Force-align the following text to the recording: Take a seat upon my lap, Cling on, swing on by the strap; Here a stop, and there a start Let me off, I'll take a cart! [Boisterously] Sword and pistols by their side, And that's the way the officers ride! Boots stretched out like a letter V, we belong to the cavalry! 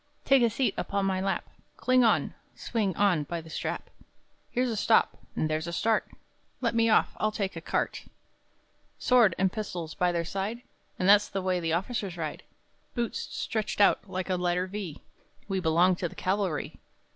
Take 0.25 0.41
a 0.41 0.49
seat 0.49 0.73
upon 0.77 1.05
my 1.05 1.21
lap, 1.21 1.47
Cling 1.77 2.03
on, 2.03 2.33
swing 2.55 2.95
on 2.95 3.21
by 3.25 3.39
the 3.39 3.51
strap; 3.51 3.91
Here 4.49 4.63
a 4.63 4.75
stop, 4.75 5.15
and 5.35 5.47
there 5.47 5.59
a 5.59 5.71
start 5.71 6.09
Let 6.59 6.73
me 6.73 6.89
off, 6.89 7.13
I'll 7.19 7.31
take 7.31 7.55
a 7.55 7.61
cart! 7.61 7.97
[Boisterously] 7.99 8.11
Sword 8.97 9.35
and 9.37 9.51
pistols 9.53 9.93
by 9.93 10.11
their 10.11 10.25
side, 10.25 10.63
And 10.97 11.07
that's 11.07 11.29
the 11.29 11.43
way 11.43 11.59
the 11.59 11.73
officers 11.73 12.17
ride! 12.17 12.41
Boots 12.95 13.19
stretched 13.19 13.79
out 13.79 14.09
like 14.09 14.31
a 14.31 14.37
letter 14.37 14.65
V, 14.65 15.01
we 15.47 15.59
belong 15.59 15.95
to 15.97 16.09
the 16.09 16.15
cavalry! 16.15 16.79